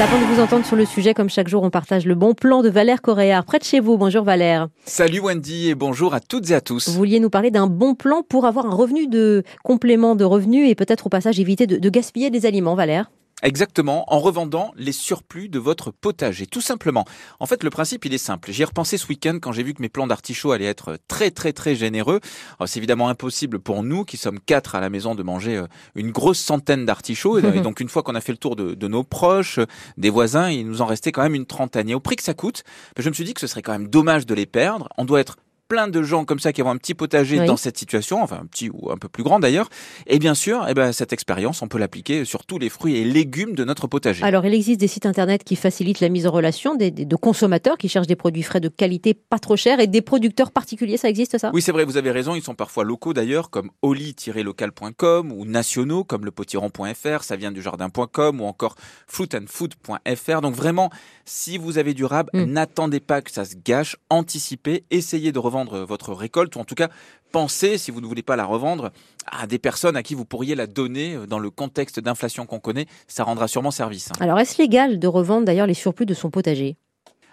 Avant 0.00 0.18
de 0.18 0.24
vous 0.24 0.40
entendre 0.40 0.64
sur 0.64 0.76
le 0.76 0.86
sujet, 0.86 1.12
comme 1.12 1.28
chaque 1.28 1.48
jour, 1.48 1.62
on 1.62 1.68
partage 1.68 2.06
le 2.06 2.14
bon 2.14 2.32
plan 2.32 2.62
de 2.62 2.70
Valère 2.70 3.02
Coréard, 3.02 3.44
près 3.44 3.58
de 3.58 3.64
chez 3.64 3.80
vous. 3.80 3.98
Bonjour 3.98 4.24
Valère. 4.24 4.68
Salut 4.86 5.20
Wendy 5.20 5.68
et 5.68 5.74
bonjour 5.74 6.14
à 6.14 6.20
toutes 6.20 6.50
et 6.50 6.54
à 6.54 6.62
tous. 6.62 6.88
Vous 6.88 6.94
vouliez 6.94 7.20
nous 7.20 7.28
parler 7.28 7.50
d'un 7.50 7.66
bon 7.66 7.94
plan 7.94 8.22
pour 8.22 8.46
avoir 8.46 8.64
un 8.64 8.74
revenu 8.74 9.08
de 9.08 9.42
complément 9.62 10.16
de 10.16 10.24
revenus 10.24 10.70
et 10.70 10.74
peut-être 10.74 11.08
au 11.08 11.10
passage 11.10 11.38
éviter 11.38 11.66
de, 11.66 11.76
de 11.76 11.90
gaspiller 11.90 12.30
des 12.30 12.46
aliments, 12.46 12.74
Valère? 12.74 13.10
Exactement, 13.42 14.04
en 14.12 14.18
revendant 14.18 14.72
les 14.76 14.92
surplus 14.92 15.48
de 15.48 15.58
votre 15.58 15.90
potager, 15.90 16.46
tout 16.46 16.60
simplement. 16.60 17.04
En 17.38 17.46
fait, 17.46 17.62
le 17.62 17.70
principe, 17.70 18.04
il 18.04 18.12
est 18.12 18.18
simple. 18.18 18.52
J'y 18.52 18.62
ai 18.62 18.64
repensé 18.64 18.98
ce 18.98 19.06
week-end 19.06 19.38
quand 19.40 19.52
j'ai 19.52 19.62
vu 19.62 19.74
que 19.74 19.80
mes 19.80 19.88
plants 19.88 20.06
d'artichaut 20.06 20.52
allaient 20.52 20.66
être 20.66 20.98
très, 21.08 21.30
très, 21.30 21.52
très 21.52 21.74
généreux. 21.74 22.20
C'est 22.66 22.78
évidemment 22.78 23.08
impossible 23.08 23.58
pour 23.58 23.82
nous, 23.82 24.04
qui 24.04 24.16
sommes 24.16 24.40
quatre 24.40 24.74
à 24.74 24.80
la 24.80 24.90
maison, 24.90 25.14
de 25.14 25.22
manger 25.22 25.56
euh, 25.56 25.66
une 25.94 26.10
grosse 26.10 26.38
centaine 26.38 26.84
d'artichauts. 26.84 27.38
Et 27.38 27.60
donc, 27.62 27.80
une 27.80 27.88
fois 27.88 28.02
qu'on 28.02 28.14
a 28.14 28.20
fait 28.20 28.32
le 28.32 28.38
tour 28.38 28.56
de, 28.56 28.74
de, 28.74 28.88
nos 28.88 29.04
proches, 29.04 29.60
des 29.96 30.10
voisins, 30.10 30.50
il 30.50 30.66
nous 30.66 30.82
en 30.82 30.86
restait 30.86 31.12
quand 31.12 31.22
même 31.22 31.34
une 31.34 31.46
trentaine. 31.46 31.88
Et 31.88 31.94
au 31.94 32.00
prix 32.00 32.16
que 32.16 32.22
ça 32.22 32.34
coûte, 32.34 32.62
ben, 32.96 33.02
je 33.02 33.08
me 33.08 33.14
suis 33.14 33.24
dit 33.24 33.34
que 33.34 33.40
ce 33.40 33.46
serait 33.46 33.62
quand 33.62 33.72
même 33.72 33.88
dommage 33.88 34.26
de 34.26 34.34
les 34.34 34.46
perdre. 34.46 34.88
On 34.98 35.04
doit 35.04 35.20
être 35.20 35.36
plein 35.70 35.86
de 35.86 36.02
gens 36.02 36.24
comme 36.24 36.40
ça 36.40 36.52
qui 36.52 36.62
ont 36.62 36.68
un 36.68 36.76
petit 36.76 36.94
potager 36.94 37.46
dans 37.46 37.56
cette 37.56 37.78
situation, 37.78 38.22
enfin 38.22 38.40
un 38.42 38.46
petit 38.46 38.68
ou 38.70 38.90
un 38.90 38.96
peu 38.96 39.08
plus 39.08 39.22
grand 39.22 39.38
d'ailleurs. 39.38 39.70
Et 40.08 40.18
bien 40.18 40.34
sûr, 40.34 40.66
eh 40.68 40.74
ben, 40.74 40.90
cette 40.90 41.12
expérience, 41.12 41.62
on 41.62 41.68
peut 41.68 41.78
l'appliquer 41.78 42.24
sur 42.24 42.44
tous 42.44 42.58
les 42.58 42.68
fruits 42.68 42.96
et 42.96 43.04
légumes 43.04 43.54
de 43.54 43.64
notre 43.64 43.86
potager. 43.86 44.24
Alors, 44.24 44.44
il 44.44 44.52
existe 44.52 44.80
des 44.80 44.88
sites 44.88 45.06
internet 45.06 45.44
qui 45.44 45.54
facilitent 45.54 46.00
la 46.00 46.08
mise 46.08 46.26
en 46.26 46.32
relation 46.32 46.74
des, 46.74 46.90
de 46.90 47.16
consommateurs 47.16 47.78
qui 47.78 47.88
cherchent 47.88 48.08
des 48.08 48.16
produits 48.16 48.42
frais 48.42 48.58
de 48.58 48.68
qualité 48.68 49.14
pas 49.14 49.38
trop 49.38 49.56
chers 49.56 49.78
et 49.78 49.86
des 49.86 50.02
producteurs 50.02 50.50
particuliers. 50.50 50.96
Ça 50.96 51.08
existe 51.08 51.38
ça? 51.38 51.52
Oui, 51.54 51.62
c'est 51.62 51.72
vrai, 51.72 51.84
vous 51.84 51.96
avez 51.96 52.10
raison. 52.10 52.34
Ils 52.34 52.42
sont 52.42 52.56
parfois 52.56 52.82
locaux 52.82 53.14
d'ailleurs, 53.14 53.48
comme 53.50 53.70
oli-local.com 53.82 55.30
ou 55.30 55.44
nationaux 55.44 56.02
comme 56.02 56.24
le 56.24 56.32
potiron.fr, 56.32 57.22
ça 57.22 57.36
vient 57.36 57.52
du 57.52 57.62
jardin.com 57.62 58.40
ou 58.40 58.44
encore 58.44 58.74
fruitandfood.fr. 59.06 60.40
Donc 60.40 60.54
vraiment, 60.56 60.90
si 61.24 61.58
vous 61.58 61.78
avez 61.78 61.94
du 61.94 62.04
rab, 62.04 62.28
mm. 62.32 62.44
n'attendez 62.44 62.98
pas 62.98 63.22
que 63.22 63.30
ça 63.30 63.44
se 63.44 63.54
gâche, 63.64 63.96
anticipez, 64.08 64.82
essayez 64.90 65.30
de 65.30 65.38
revendre 65.38 65.59
votre 65.64 66.12
récolte, 66.12 66.56
ou 66.56 66.60
en 66.60 66.64
tout 66.64 66.74
cas 66.74 66.88
pensez, 67.32 67.78
si 67.78 67.90
vous 67.90 68.00
ne 68.00 68.06
voulez 68.06 68.22
pas 68.22 68.36
la 68.36 68.44
revendre, 68.44 68.90
à 69.26 69.46
des 69.46 69.58
personnes 69.58 69.96
à 69.96 70.02
qui 70.02 70.14
vous 70.14 70.24
pourriez 70.24 70.54
la 70.54 70.66
donner 70.66 71.14
euh, 71.14 71.26
dans 71.26 71.38
le 71.38 71.50
contexte 71.50 72.00
d'inflation 72.00 72.46
qu'on 72.46 72.58
connaît. 72.58 72.86
Ça 73.06 73.24
rendra 73.24 73.48
sûrement 73.48 73.70
service. 73.70 74.10
Hein. 74.10 74.18
Alors 74.20 74.38
est-ce 74.38 74.60
légal 74.60 74.98
de 74.98 75.06
revendre 75.06 75.44
d'ailleurs 75.44 75.66
les 75.66 75.74
surplus 75.74 76.06
de 76.06 76.14
son 76.14 76.30
potager? 76.30 76.76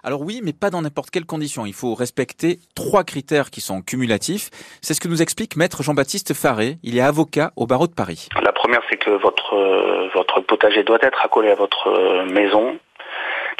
Alors 0.04 0.22
oui, 0.22 0.42
mais 0.44 0.54
pas 0.54 0.70
dans 0.70 0.82
n'importe 0.82 1.10
quelle 1.10 1.26
condition. 1.26 1.66
Il 1.66 1.74
faut 1.74 1.94
respecter 1.94 2.60
trois 2.76 3.04
critères 3.04 3.50
qui 3.50 3.60
sont 3.60 3.82
cumulatifs. 3.82 4.50
C'est 4.82 4.94
ce 4.94 5.02
que 5.02 5.08
nous 5.08 5.22
explique 5.22 5.58
maître 5.58 5.84
Jean-Baptiste 5.84 6.34
Faré. 6.34 6.78
Il 6.84 6.98
est 6.98 7.02
avocat 7.02 7.52
au 7.56 7.68
barreau 7.68 7.88
de 7.88 7.94
Paris. 7.94 8.30
La 8.42 8.54
première, 8.54 8.82
c'est 8.90 8.98
que 8.98 9.10
votre, 9.10 9.56
euh, 9.56 10.08
votre 10.16 10.40
potager 10.42 10.84
doit 10.84 11.00
être 11.02 11.26
accolé 11.26 11.50
à 11.50 11.56
votre 11.56 11.90
euh, 11.90 12.26
maison. 12.26 12.78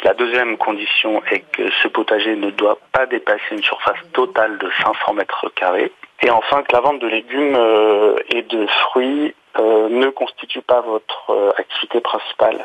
La 0.04 0.14
deuxième 0.14 0.56
condition 0.58 1.22
est 1.30 1.40
que 1.52 1.68
ce 1.82 1.88
potager 1.88 2.36
ne 2.36 2.50
doit 2.50 2.78
pas 2.92 3.06
dépasser 3.06 3.50
une 3.50 3.62
surface 3.62 3.98
totale 4.12 4.56
de 4.58 4.70
500 4.82 5.14
mètres 5.14 5.48
carrés. 5.56 5.90
Et 6.22 6.30
enfin, 6.30 6.62
que 6.62 6.72
la 6.72 6.80
vente 6.80 7.00
de 7.00 7.08
légumes 7.08 7.56
euh, 7.56 8.16
et 8.28 8.42
de 8.42 8.66
fruits 8.66 9.34
euh, 9.58 9.88
ne 9.88 10.08
constitue 10.10 10.62
pas 10.62 10.82
votre 10.82 11.30
euh, 11.30 11.50
activité 11.56 12.00
principale. 12.00 12.64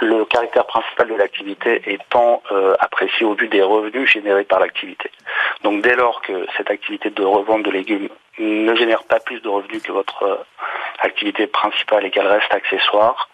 Le 0.00 0.24
caractère 0.24 0.66
principal 0.66 1.08
de 1.08 1.14
l'activité 1.14 1.80
étant 1.86 2.42
apprécié 2.80 3.24
au 3.24 3.32
vu 3.32 3.48
des 3.48 3.62
revenus 3.62 4.10
générés 4.10 4.44
par 4.44 4.60
l'activité. 4.60 5.10
Donc 5.62 5.80
dès 5.80 5.96
lors 5.96 6.20
que 6.20 6.46
cette 6.58 6.70
activité 6.70 7.08
de 7.08 7.22
revente 7.22 7.62
de 7.62 7.70
légumes 7.70 8.10
ne 8.38 8.74
génère 8.74 9.04
pas 9.04 9.20
plus 9.20 9.40
de 9.40 9.48
revenus 9.48 9.82
que 9.82 9.92
votre 9.92 10.44
activité 11.00 11.46
principale 11.46 12.04
et 12.04 12.10
qu'elle 12.10 12.26
reste 12.26 12.52
accessoire, 12.52 13.30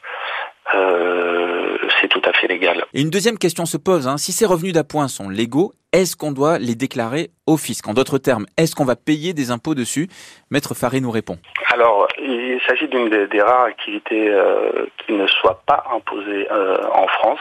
euh, 0.74 1.76
c'est 2.00 2.08
tout 2.08 2.22
à 2.24 2.32
fait 2.32 2.48
légal. 2.48 2.84
Et 2.94 3.00
une 3.00 3.10
deuxième 3.10 3.38
question 3.38 3.66
se 3.66 3.76
pose, 3.76 4.06
hein. 4.06 4.16
si 4.16 4.32
ces 4.32 4.46
revenus 4.46 4.72
d'appoint 4.72 5.08
sont 5.08 5.28
légaux, 5.28 5.72
est-ce 5.92 6.16
qu'on 6.16 6.32
doit 6.32 6.58
les 6.58 6.74
déclarer 6.74 7.30
au 7.46 7.56
fisc? 7.56 7.86
En 7.86 7.94
d'autres 7.94 8.18
termes, 8.18 8.46
est-ce 8.56 8.74
qu'on 8.74 8.84
va 8.84 8.96
payer 8.96 9.34
des 9.34 9.50
impôts 9.50 9.74
dessus? 9.74 10.08
Maître 10.50 10.74
Faré 10.74 11.00
nous 11.00 11.10
répond. 11.10 11.38
Alors, 11.72 12.08
il 12.18 12.60
s'agit 12.66 12.88
d'une 12.88 13.08
des, 13.08 13.42
rares 13.42 13.64
activités 13.64 14.28
euh, 14.28 14.86
qui 14.98 15.12
ne 15.12 15.26
soit 15.26 15.62
pas 15.66 15.84
imposée 15.94 16.50
euh, 16.50 16.76
en 16.94 17.06
France. 17.08 17.40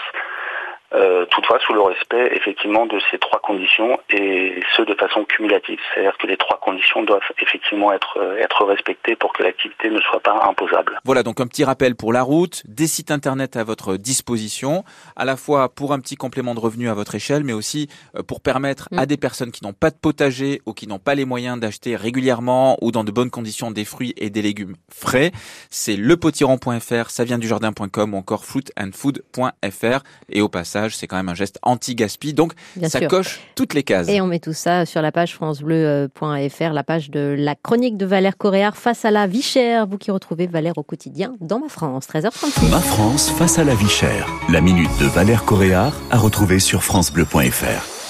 Euh, 0.93 1.25
toutefois 1.27 1.57
sous 1.65 1.71
le 1.71 1.79
respect 1.79 2.31
effectivement 2.35 2.85
de 2.85 2.99
ces 3.09 3.17
trois 3.17 3.39
conditions 3.39 3.97
et 4.09 4.59
ce 4.75 4.81
de 4.81 4.93
façon 4.95 5.23
cumulative. 5.23 5.79
C'est-à-dire 5.93 6.17
que 6.17 6.27
les 6.27 6.35
trois 6.35 6.57
conditions 6.57 7.03
doivent 7.03 7.21
effectivement 7.41 7.93
être, 7.93 8.17
euh, 8.17 8.35
être 8.39 8.65
respectées 8.65 9.15
pour 9.15 9.31
que 9.31 9.41
l'activité 9.41 9.89
ne 9.89 10.01
soit 10.01 10.19
pas 10.19 10.37
imposable. 10.43 10.99
Voilà 11.05 11.23
donc 11.23 11.39
un 11.39 11.47
petit 11.47 11.63
rappel 11.63 11.95
pour 11.95 12.11
la 12.11 12.23
route, 12.23 12.63
des 12.65 12.87
sites 12.87 13.09
internet 13.09 13.55
à 13.55 13.63
votre 13.63 13.95
disposition, 13.95 14.83
à 15.15 15.23
la 15.23 15.37
fois 15.37 15.69
pour 15.69 15.93
un 15.93 15.99
petit 15.99 16.17
complément 16.17 16.55
de 16.55 16.59
revenu 16.59 16.89
à 16.89 16.93
votre 16.93 17.15
échelle, 17.15 17.45
mais 17.45 17.53
aussi 17.53 17.87
euh, 18.17 18.23
pour 18.23 18.41
permettre 18.41 18.89
à 18.97 19.03
mm. 19.03 19.05
des 19.05 19.17
personnes 19.17 19.51
qui 19.51 19.63
n'ont 19.63 19.71
pas 19.71 19.91
de 19.91 19.97
potager 19.97 20.61
ou 20.65 20.73
qui 20.73 20.87
n'ont 20.87 20.99
pas 20.99 21.15
les 21.15 21.23
moyens 21.23 21.57
d'acheter 21.57 21.95
régulièrement 21.95 22.77
ou 22.81 22.91
dans 22.91 23.05
de 23.05 23.11
bonnes 23.11 23.31
conditions 23.31 23.71
des 23.71 23.85
fruits 23.85 24.13
et 24.17 24.29
des 24.29 24.41
légumes 24.41 24.75
frais. 24.93 25.31
C'est 25.69 25.95
lepotiron.fr, 25.95 27.09
ça 27.09 27.23
vient 27.23 27.37
du 27.37 27.47
jardin.com 27.47 28.13
ou 28.13 28.17
encore 28.17 28.43
fruitandfood.fr 28.43 30.03
et 30.29 30.41
au 30.41 30.49
passage 30.49 30.80
c'est 30.89 31.07
quand 31.07 31.17
même 31.17 31.29
un 31.29 31.35
geste 31.35 31.59
anti-gaspi. 31.61 32.33
Donc, 32.33 32.53
ça 32.87 33.01
coche 33.01 33.39
toutes 33.55 33.73
les 33.73 33.83
cases. 33.83 34.09
Et 34.09 34.21
on 34.21 34.27
met 34.27 34.39
tout 34.39 34.53
ça 34.53 34.85
sur 34.85 35.01
la 35.01 35.11
page 35.11 35.33
francebleu.fr, 35.35 36.73
la 36.73 36.83
page 36.83 37.09
de 37.09 37.35
la 37.37 37.55
chronique 37.55 37.97
de 37.97 38.05
Valère 38.05 38.37
Coréard 38.37 38.77
face 38.77 39.05
à 39.05 39.11
la 39.11 39.27
vie 39.27 39.41
chère. 39.41 39.87
Vous 39.87 39.97
qui 39.97 40.11
retrouvez 40.11 40.47
Valère 40.47 40.77
au 40.77 40.83
quotidien 40.83 41.33
dans 41.39 41.59
Ma 41.59 41.69
France, 41.69 42.07
13h36. 42.07 42.69
Ma 42.69 42.79
France 42.79 43.29
face 43.29 43.59
à 43.59 43.63
la 43.63 43.75
vie 43.75 43.89
chère. 43.89 44.27
La 44.49 44.61
minute 44.61 44.91
de 44.99 45.05
Valère 45.05 45.45
Coréard 45.45 45.93
à 46.09 46.17
retrouver 46.17 46.59
sur 46.59 46.83
francebleu.fr. 46.83 48.00